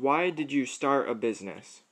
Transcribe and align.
Why 0.00 0.30
did 0.30 0.50
you 0.50 0.64
start 0.64 1.10
a 1.10 1.14
business? 1.14 1.82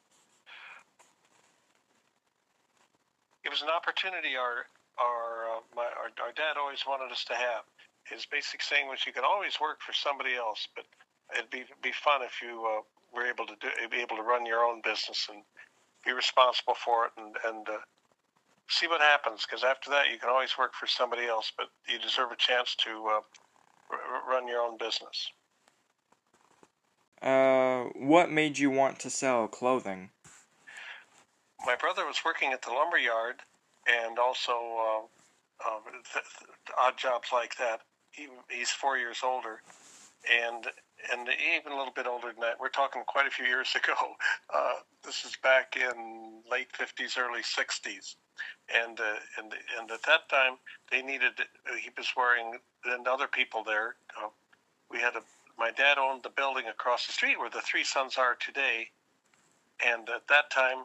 It 3.45 3.51
was 3.51 3.61
an 3.61 3.69
opportunity 3.69 4.35
our 4.35 4.65
our, 4.99 5.59
uh, 5.59 5.61
my, 5.77 5.85
our 5.85 6.11
our 6.25 6.33
dad 6.33 6.57
always 6.59 6.85
wanted 6.89 7.13
us 7.13 7.25
to 7.25 7.35
have. 7.35 7.65
His 8.05 8.25
basic 8.25 8.63
saying 8.63 8.89
was, 8.89 9.05
"You 9.07 9.13
can 9.13 9.25
always 9.25 9.61
work 9.61 9.83
for 9.83 9.93
somebody 9.93 10.35
else, 10.37 10.69
but 10.75 10.87
it'd 11.35 11.51
be 11.51 11.65
be 11.83 11.93
fun 11.93 12.23
if 12.23 12.41
you 12.41 12.65
uh, 12.65 12.81
were 13.15 13.27
able 13.27 13.45
to 13.47 13.55
do 13.61 13.69
be 13.91 13.99
able 13.99 14.17
to 14.17 14.23
run 14.23 14.47
your 14.47 14.65
own 14.65 14.81
business 14.83 15.29
and 15.31 15.43
be 16.07 16.13
responsible 16.13 16.75
for 16.75 17.07
it 17.07 17.13
and 17.19 17.37
and 17.45 17.69
uh, 17.69 17.79
see 18.69 18.87
what 18.87 19.03
happens. 19.03 19.45
Because 19.45 19.65
after 19.65 19.91
that, 19.91 20.11
you 20.11 20.19
can 20.19 20.31
always 20.31 20.57
work 20.59 20.73
for 20.75 20.87
somebody 20.87 21.27
else, 21.27 21.53
but 21.57 21.69
you 21.87 21.99
deserve 21.99 22.33
a 22.33 22.37
chance 22.37 22.75
to 22.87 22.91
uh, 22.91 23.21
r- 23.93 24.23
run 24.31 24.49
your 24.49 24.63
own 24.63 24.79
business." 24.79 25.31
What 28.09 28.31
made 28.31 28.57
you 28.57 28.71
want 28.71 28.99
to 29.01 29.11
sell 29.11 29.47
clothing? 29.49 30.09
My 31.67 31.77
brother 31.77 32.07
was 32.07 32.23
working 32.25 32.55
at 32.55 32.63
the 32.63 32.71
lumber 32.71 32.97
yard 32.97 33.43
and 33.87 34.19
also 34.19 34.53
uh, 34.53 35.69
uh, 35.69 35.81
th- 35.85 36.25
th- 36.39 36.51
odd 36.81 36.97
jobs 36.97 37.29
like 37.35 37.55
that. 37.59 37.83
He, 38.11 38.29
he's 38.49 38.71
four 38.71 38.97
years 38.97 39.19
older, 39.23 39.61
and 40.27 40.67
and 41.13 41.29
even 41.55 41.73
a 41.73 41.77
little 41.77 41.93
bit 41.93 42.07
older 42.07 42.29
than 42.33 42.41
that. 42.41 42.59
We're 42.59 42.71
talking 42.71 43.03
quite 43.07 43.27
a 43.27 43.31
few 43.31 43.45
years 43.45 43.75
ago. 43.77 43.93
Uh, 44.49 44.81
this 45.05 45.27
is 45.27 45.37
back 45.43 45.77
in 45.77 46.41
late 46.51 46.75
fifties, 46.75 47.19
early 47.19 47.43
sixties, 47.43 48.17
and 48.75 48.99
uh, 48.99 49.17
and 49.37 49.53
and 49.79 49.91
at 49.91 50.03
that 50.05 50.31
time 50.31 50.55
they 50.91 51.03
needed. 51.03 51.33
He 51.79 51.91
was 51.95 52.09
wearing 52.17 52.59
and 52.87 53.07
other 53.07 53.27
people 53.27 53.63
there. 53.65 53.97
Uh, 54.17 54.29
we 54.91 54.99
had 54.99 55.15
a. 55.15 55.21
My 55.59 55.73
dad 55.73 55.99
owned 55.99 56.23
the 56.23 56.31
building 56.31 56.67
across 56.69 57.07
the 57.07 57.13
street 57.13 57.39
where 57.39 57.51
the 57.51 57.61
three 57.61 57.83
sons 57.83 58.17
are 58.17 58.37
today, 58.37 58.91
and 59.85 60.09
at 60.09 60.29
that 60.29 60.51
time 60.51 60.85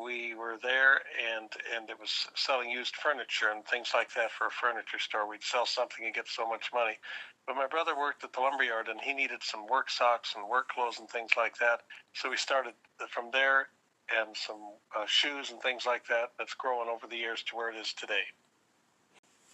we 0.00 0.34
were 0.34 0.58
there 0.62 1.00
and 1.34 1.50
and 1.74 1.90
it 1.90 1.98
was 1.98 2.26
selling 2.34 2.70
used 2.70 2.96
furniture 2.96 3.50
and 3.50 3.64
things 3.66 3.90
like 3.94 4.12
that 4.14 4.30
for 4.30 4.46
a 4.46 4.50
furniture 4.50 4.98
store. 4.98 5.28
We'd 5.28 5.42
sell 5.42 5.66
something 5.66 6.04
and 6.04 6.14
get 6.14 6.28
so 6.28 6.48
much 6.48 6.70
money. 6.72 6.98
But 7.46 7.56
my 7.56 7.66
brother 7.66 7.96
worked 7.96 8.22
at 8.22 8.32
the 8.32 8.40
lumberyard 8.40 8.88
and 8.88 9.00
he 9.00 9.12
needed 9.12 9.42
some 9.42 9.66
work 9.66 9.90
socks 9.90 10.34
and 10.36 10.48
work 10.48 10.68
clothes 10.68 10.98
and 10.98 11.08
things 11.08 11.32
like 11.36 11.56
that. 11.58 11.80
So 12.12 12.30
we 12.30 12.36
started 12.36 12.74
from 13.10 13.30
there 13.32 13.68
and 14.16 14.36
some 14.36 14.60
uh, 14.96 15.06
shoes 15.06 15.50
and 15.50 15.60
things 15.60 15.84
like 15.86 16.06
that. 16.08 16.32
That's 16.38 16.54
growing 16.54 16.88
over 16.88 17.06
the 17.06 17.16
years 17.16 17.42
to 17.44 17.56
where 17.56 17.70
it 17.70 17.76
is 17.76 17.92
today. 17.92 18.22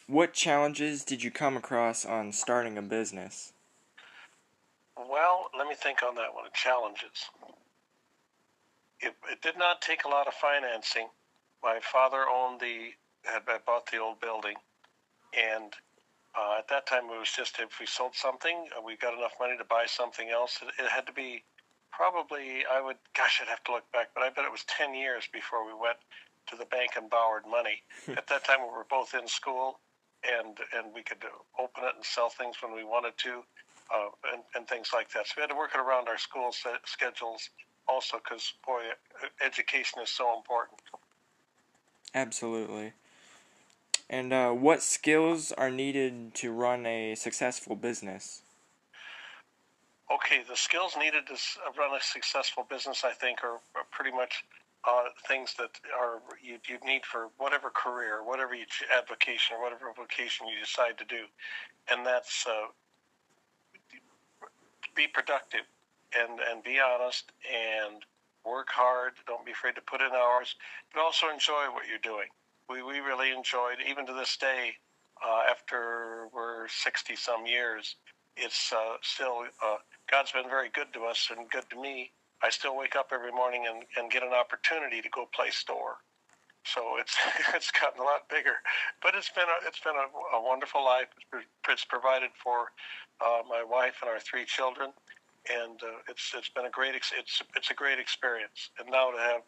What 0.07 0.33
challenges 0.33 1.05
did 1.05 1.23
you 1.23 1.31
come 1.31 1.57
across 1.57 2.05
on 2.05 2.33
starting 2.33 2.77
a 2.79 2.83
business? 2.83 3.53
Well, 4.99 5.51
let 5.57 5.69
me 5.69 5.75
think 5.75 6.03
on 6.03 6.17
that 6.17 6.35
one. 6.35 6.45
Challenges 6.55 7.31
it, 9.01 9.15
it 9.31 9.43
did 9.43 9.59
not 9.59 9.81
take 9.81 10.05
a 10.05 10.09
lot 10.09 10.27
of 10.27 10.35
financing. 10.35 11.09
My 11.63 11.81
father 11.81 12.25
owned 12.29 12.61
the 12.61 12.91
had 13.25 13.43
bought 13.67 13.91
the 13.91 13.99
old 13.99 14.21
building, 14.21 14.55
and 15.37 15.73
uh, 16.37 16.57
at 16.59 16.69
that 16.69 16.87
time 16.87 17.05
it 17.05 17.19
was 17.19 17.31
just 17.35 17.59
if 17.59 17.81
we 17.81 17.87
sold 17.87 18.15
something, 18.15 18.69
uh, 18.77 18.81
we 18.83 18.97
got 18.97 19.15
enough 19.15 19.35
money 19.41 19.57
to 19.59 19.65
buy 19.65 19.85
something 19.87 20.31
else. 20.31 20.59
It, 20.63 20.83
it 20.83 20.89
had 20.89 21.07
to 21.07 21.13
be 21.13 21.43
probably 21.91 22.65
I 22.71 22.81
would 22.81 22.97
gosh 23.17 23.41
I'd 23.43 23.49
have 23.49 23.65
to 23.65 23.73
look 23.73 23.91
back, 23.93 24.11
but 24.15 24.23
I 24.23 24.31
bet 24.31 24.45
it 24.45 24.53
was 24.53 24.65
ten 24.65 24.95
years 24.95 25.29
before 25.33 25.67
we 25.67 25.73
went 25.73 25.99
to 26.49 26.57
the 26.57 26.67
bank 26.67 26.93
and 26.97 27.11
borrowed 27.11 27.47
money. 27.49 27.83
at 28.17 28.27
that 28.29 28.45
time 28.45 28.63
we 28.63 28.73
were 28.73 28.87
both 28.89 29.15
in 29.15 29.29
school, 29.29 29.79
and 30.25 30.59
and 30.75 30.95
we 30.95 31.03
could 31.03 31.23
open 31.59 31.85
it 31.85 31.95
and 31.97 32.05
sell 32.05 32.31
things 32.31 32.57
when 32.63 32.75
we 32.75 32.85
wanted 32.85 33.17
to, 33.19 33.43
uh, 33.95 34.09
and, 34.33 34.43
and 34.55 34.69
things 34.69 34.91
like 34.93 35.11
that. 35.13 35.27
So 35.27 35.35
we 35.37 35.43
had 35.43 35.51
to 35.51 35.57
work 35.57 35.71
it 35.75 35.81
around 35.81 36.09
our 36.09 36.19
school 36.19 36.51
schedules 36.85 37.51
also 37.89 38.19
because 38.23 38.53
boy, 38.67 38.83
education 39.45 40.01
is 40.03 40.11
so 40.11 40.37
important. 40.37 40.81
Absolutely. 42.15 42.93
And 44.11 44.33
uh, 44.33 44.51
what 44.51 44.83
skills 44.83 45.53
are 45.53 45.71
needed 45.71 46.35
to 46.37 46.51
run 46.53 46.87
a 46.87 47.15
successful 47.15 47.77
business? 47.77 48.43
Okay, 50.11 50.43
the 50.49 50.57
skills 50.57 50.97
needed 50.99 51.27
to 51.27 51.37
run 51.79 51.95
a 51.95 52.01
successful 52.01 52.67
business, 52.71 53.05
I 53.05 53.13
think, 53.13 53.45
are, 53.45 53.61
are 53.77 53.85
pretty 53.91 54.11
much 54.11 54.45
uh, 54.89 55.05
things 55.27 55.55
that 55.59 55.71
are 55.99 56.23
you, 56.43 56.57
you 56.67 56.79
need 56.87 57.05
for 57.05 57.29
whatever 57.37 57.69
career, 57.69 58.25
whatever 58.25 58.55
you, 58.55 58.65
avocation, 58.97 59.57
or 59.57 59.63
whatever 59.63 59.93
vocation 59.95 60.47
you 60.47 60.59
decide 60.59 60.97
to 60.97 61.05
do, 61.05 61.25
and 61.91 62.07
that's 62.07 62.47
uh, 62.49 62.69
be 64.99 65.07
productive 65.07 65.63
and 66.19 66.41
and 66.51 66.63
be 66.65 66.81
honest 66.81 67.31
and 67.47 68.03
work 68.45 68.69
hard. 68.71 69.13
Don't 69.27 69.47
be 69.47 69.53
afraid 69.53 69.77
to 69.77 69.83
put 69.83 70.03
in 70.03 70.11
hours, 70.11 70.57
but 70.93 71.01
also 71.01 71.31
enjoy 71.31 71.71
what 71.73 71.87
you're 71.89 72.03
doing. 72.03 72.29
We 72.69 72.83
we 72.83 72.99
really 72.99 73.31
enjoyed 73.31 73.79
even 73.89 74.05
to 74.07 74.13
this 74.13 74.37
day. 74.37 74.75
Uh, 75.19 75.43
after 75.51 76.29
we're 76.33 76.69
60 76.69 77.17
some 77.17 77.45
years, 77.45 77.97
it's 78.37 78.73
uh, 78.73 78.97
still 79.03 79.45
uh, 79.65 79.79
God's 80.11 80.33
been 80.33 80.49
very 80.51 80.71
good 80.71 80.93
to 80.95 81.07
us 81.07 81.29
and 81.31 81.51
good 81.51 81.69
to 81.71 81.81
me. 81.81 82.13
I 82.43 82.51
still 82.51 82.77
wake 82.77 82.95
up 82.95 83.09
every 83.13 83.33
morning 83.33 83.67
and, 83.69 83.83
and 83.97 84.13
get 84.13 84.23
an 84.23 84.33
opportunity 84.33 85.03
to 85.03 85.09
go 85.11 85.29
play 85.35 85.51
store. 85.51 85.97
So 86.75 86.99
it's 86.99 87.17
it's 87.55 87.71
gotten 87.71 88.01
a 88.01 88.05
lot 88.05 88.29
bigger, 88.29 88.61
but 89.03 89.15
it's 89.15 89.31
been 89.31 89.45
a, 89.45 89.67
it's 89.67 89.81
been 89.81 89.97
a, 89.97 90.37
a 90.37 90.43
wonderful 90.43 90.85
life. 90.85 91.09
It's 91.69 91.85
provided 91.85 92.31
for 92.43 92.73
uh, 93.21 93.43
my 93.49 93.65
wife 93.65 93.97
and 94.03 94.11
our 94.11 94.21
three 94.21 94.45
children, 94.45 94.93
and 95.51 95.83
uh, 95.83 96.03
it's 96.09 96.33
it's 96.37 96.49
been 96.51 96.67
a 96.67 96.71
great 96.71 96.95
ex- 96.95 97.13
it's 97.17 97.43
it's 97.57 97.71
a 97.71 97.75
great 97.75 97.99
experience. 97.99 98.71
And 98.79 98.89
now 98.91 99.11
to 99.11 99.19
have 99.19 99.43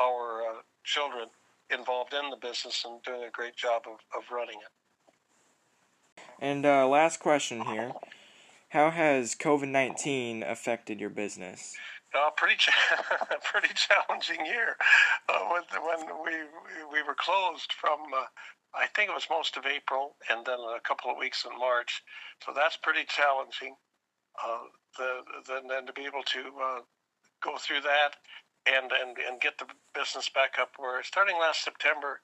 our 0.00 0.42
uh, 0.42 0.54
children 0.84 1.28
involved 1.70 2.14
in 2.14 2.30
the 2.30 2.36
business 2.36 2.84
and 2.86 3.02
doing 3.02 3.24
a 3.24 3.30
great 3.30 3.56
job 3.56 3.82
of, 3.86 3.98
of 4.16 4.24
running 4.30 4.56
it. 4.56 6.22
And 6.40 6.64
uh, 6.64 6.88
last 6.88 7.20
question 7.20 7.66
here: 7.66 7.92
How 8.70 8.90
has 8.90 9.34
COVID 9.34 9.68
nineteen 9.68 10.42
affected 10.42 11.00
your 11.00 11.10
business? 11.10 11.76
Uh, 12.14 12.30
pretty 12.36 12.56
cha- 12.56 12.72
pretty 13.44 13.74
challenging 13.74 14.44
year. 14.46 14.76
Uh, 15.28 15.40
when 15.50 15.62
when 15.84 16.06
we 16.24 16.32
we 16.92 17.02
were 17.02 17.16
closed 17.16 17.72
from. 17.72 18.00
Uh, 18.14 18.26
I 18.74 18.86
think 18.96 19.10
it 19.10 19.14
was 19.14 19.26
most 19.28 19.56
of 19.58 19.66
April 19.66 20.16
and 20.30 20.46
then 20.46 20.58
a 20.58 20.80
couple 20.80 21.10
of 21.10 21.18
weeks 21.18 21.44
in 21.44 21.58
March. 21.58 22.02
So 22.44 22.52
that's 22.56 22.76
pretty 22.78 23.04
challenging 23.06 23.76
uh, 24.40 24.64
the, 24.98 25.20
the, 25.46 25.60
then 25.68 25.86
to 25.86 25.92
be 25.92 26.06
able 26.06 26.22
to 26.24 26.40
uh, 26.62 26.80
go 27.42 27.56
through 27.58 27.82
that 27.82 28.16
and, 28.66 28.92
and, 28.92 29.16
and 29.18 29.40
get 29.40 29.58
the 29.58 29.66
business 29.94 30.30
back 30.32 30.56
up 30.60 30.72
where 30.78 31.02
starting 31.02 31.36
last 31.38 31.64
September, 31.64 32.20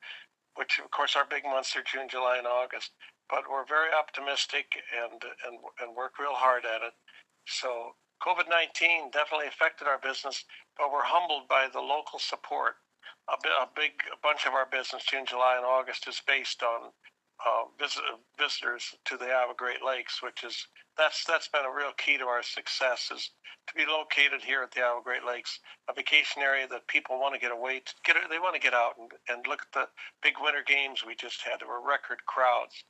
which 0.57 0.81
of 0.83 0.91
course 0.91 1.17
our 1.17 1.27
big 1.29 1.45
months 1.45 1.77
are 1.77 1.85
June, 1.85 2.09
July, 2.09 2.39
and 2.39 2.47
August, 2.47 2.93
but 3.29 3.45
we're 3.51 3.67
very 3.67 3.91
optimistic 3.93 4.67
and, 4.97 5.21
and, 5.47 5.59
and 5.83 5.97
work 5.97 6.19
real 6.19 6.35
hard 6.35 6.65
at 6.65 6.83
it. 6.83 6.95
So 7.47 7.93
COVID 8.23 8.49
19 8.49 9.11
definitely 9.11 9.47
affected 9.47 9.87
our 9.87 9.99
business, 9.99 10.45
but 10.77 10.93
we're 10.93 11.07
humbled 11.07 11.49
by 11.49 11.69
the 11.73 11.81
local 11.81 12.19
support. 12.19 12.77
A, 13.29 13.35
a 13.35 13.69
big 13.77 13.93
a 14.13 14.19
bunch 14.23 14.47
of 14.47 14.55
our 14.55 14.67
business, 14.67 15.05
June, 15.05 15.27
July, 15.27 15.57
and 15.57 15.67
August, 15.67 16.09
is 16.09 16.21
based 16.27 16.63
on 16.63 16.91
uh, 17.47 17.71
visit, 17.79 18.03
visitors 18.39 18.95
to 19.05 19.17
the 19.17 19.31
Iowa 19.31 19.55
Great 19.57 19.85
Lakes, 19.85 20.23
which 20.23 20.43
is 20.43 20.67
that's 20.97 21.25
that's 21.25 21.49
been 21.49 21.65
a 21.65 21.71
real 21.71 21.93
key 21.97 22.19
to 22.19 22.25
our 22.25 22.43
success 22.43 23.11
is 23.15 23.31
to 23.69 23.75
be 23.75 23.87
located 23.87 24.43
here 24.43 24.63
at 24.63 24.73
the 24.73 24.83
Iowa 24.83 25.01
Great 25.05 25.25
Lakes, 25.25 25.61
a 25.89 25.93
vacation 25.93 26.43
area 26.43 26.67
that 26.69 26.89
people 26.89 27.21
want 27.21 27.35
to 27.35 27.41
get 27.41 27.53
away 27.53 27.81
to 27.81 27.93
get 28.05 28.17
they 28.31 28.39
want 28.39 28.55
to 28.55 28.61
get 28.61 28.75
out 28.75 28.99
and, 28.99 29.13
and 29.29 29.47
look 29.47 29.63
at 29.63 29.73
the 29.73 29.87
big 30.23 30.35
winter 30.41 30.65
games 30.67 31.05
we 31.07 31.15
just 31.15 31.43
had. 31.43 31.61
There 31.61 31.69
were 31.69 31.87
record 31.87 32.25
crowds. 32.27 32.83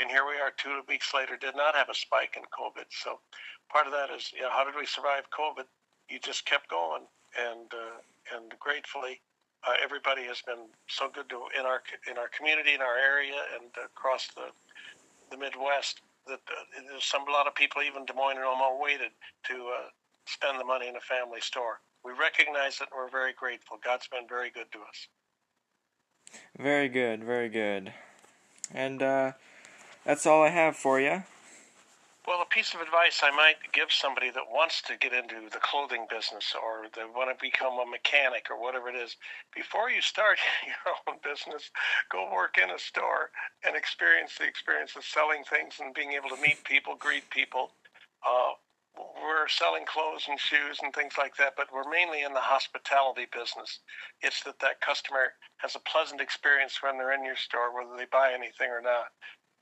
And 0.00 0.10
here 0.10 0.24
we 0.26 0.40
are 0.40 0.50
two 0.56 0.80
weeks 0.88 1.12
later, 1.12 1.36
did 1.36 1.54
not 1.54 1.76
have 1.76 1.88
a 1.90 1.94
spike 1.94 2.34
in 2.36 2.42
COVID. 2.44 2.88
So 2.88 3.20
part 3.70 3.86
of 3.86 3.92
that 3.92 4.08
is, 4.10 4.32
you 4.34 4.42
know, 4.42 4.50
how 4.50 4.64
did 4.64 4.74
we 4.74 4.86
survive 4.86 5.24
COVID? 5.30 5.64
You 6.08 6.18
just 6.18 6.46
kept 6.46 6.70
going. 6.70 7.02
And, 7.38 7.68
uh, 7.72 8.36
and 8.36 8.54
gratefully, 8.58 9.20
uh, 9.66 9.74
everybody 9.82 10.24
has 10.24 10.40
been 10.40 10.72
so 10.88 11.10
good 11.12 11.28
to 11.28 11.42
in 11.58 11.66
our 11.66 11.82
in 12.10 12.16
our 12.16 12.28
community, 12.28 12.72
in 12.72 12.80
our 12.80 12.96
area, 12.96 13.36
and 13.54 13.68
across 13.84 14.28
the 14.28 14.48
the 15.30 15.36
Midwest 15.36 16.00
that 16.26 16.40
uh, 16.48 16.82
there's 16.88 17.04
some 17.04 17.28
a 17.28 17.30
lot 17.30 17.46
of 17.46 17.54
people, 17.54 17.82
even 17.82 18.04
Des 18.04 18.14
Moines 18.14 18.36
and 18.36 18.46
Omaha, 18.46 18.80
waited 18.80 19.10
to 19.48 19.54
uh, 19.54 19.88
spend 20.26 20.58
the 20.58 20.64
money 20.64 20.88
in 20.88 20.96
a 20.96 21.00
family 21.00 21.40
store. 21.40 21.80
We 22.04 22.12
recognize 22.12 22.80
it, 22.80 22.88
and 22.90 22.96
we're 22.96 23.10
very 23.10 23.32
grateful. 23.32 23.78
God's 23.84 24.08
been 24.08 24.26
very 24.28 24.50
good 24.50 24.72
to 24.72 24.78
us. 24.78 25.08
Very 26.58 26.88
good, 26.88 27.22
very 27.22 27.48
good. 27.48 27.92
And 28.72 29.02
uh, 29.02 29.32
that's 30.04 30.26
all 30.26 30.42
I 30.42 30.48
have 30.48 30.76
for 30.76 31.00
you. 31.00 31.22
Well, 32.26 32.42
a 32.42 32.54
piece 32.54 32.74
of 32.74 32.80
advice 32.80 33.22
I 33.24 33.30
might 33.34 33.72
give 33.72 33.90
somebody 33.90 34.30
that 34.30 34.52
wants 34.52 34.82
to 34.82 34.96
get 34.96 35.12
into 35.12 35.48
the 35.50 35.58
clothing 35.58 36.06
business 36.08 36.54
or 36.54 36.86
they 36.94 37.02
want 37.02 37.32
to 37.32 37.42
become 37.42 37.78
a 37.78 37.86
mechanic 37.86 38.46
or 38.50 38.60
whatever 38.60 38.88
it 38.88 38.94
is, 38.94 39.16
before 39.54 39.90
you 39.90 40.00
start 40.00 40.38
your 40.66 40.94
own 41.08 41.18
business, 41.24 41.70
go 42.12 42.30
work 42.30 42.58
in 42.62 42.70
a 42.70 42.78
store 42.78 43.30
and 43.64 43.74
experience 43.74 44.36
the 44.38 44.44
experience 44.44 44.94
of 44.96 45.04
selling 45.04 45.42
things 45.42 45.80
and 45.80 45.94
being 45.94 46.12
able 46.12 46.28
to 46.28 46.40
meet 46.40 46.62
people, 46.70 46.94
greet 46.94 47.28
people. 47.30 47.72
Uh, 48.22 48.52
we're 48.94 49.48
selling 49.48 49.86
clothes 49.86 50.26
and 50.28 50.38
shoes 50.38 50.78
and 50.82 50.92
things 50.92 51.14
like 51.16 51.36
that, 51.36 51.54
but 51.56 51.72
we're 51.72 51.88
mainly 51.88 52.22
in 52.22 52.34
the 52.34 52.46
hospitality 52.46 53.26
business. 53.32 53.80
It's 54.20 54.42
that 54.44 54.60
that 54.60 54.80
customer 54.80 55.34
has 55.58 55.74
a 55.74 55.80
pleasant 55.80 56.20
experience 56.20 56.82
when 56.82 56.98
they're 56.98 57.14
in 57.14 57.24
your 57.24 57.36
store, 57.36 57.74
whether 57.74 57.96
they 57.96 58.06
buy 58.10 58.32
anything 58.34 58.68
or 58.68 58.82
not. 58.82 59.10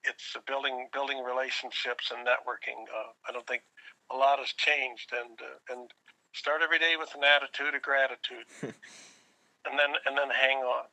It's 0.04 0.36
building 0.46 0.88
building 0.92 1.22
relationships 1.22 2.12
and 2.14 2.26
networking. 2.26 2.86
Uh, 2.88 3.12
I 3.28 3.32
don't 3.32 3.46
think 3.46 3.62
a 4.10 4.16
lot 4.16 4.38
has 4.38 4.52
changed, 4.56 5.12
and 5.12 5.38
uh, 5.40 5.74
and 5.74 5.90
start 6.32 6.62
every 6.62 6.78
day 6.78 6.94
with 6.98 7.14
an 7.14 7.24
attitude 7.24 7.74
of 7.74 7.82
gratitude, 7.82 8.46
and 8.62 9.78
then 9.78 9.94
and 10.06 10.16
then 10.16 10.30
hang 10.30 10.58
on. 10.58 10.86